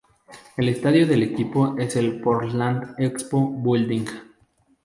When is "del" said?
1.05-1.21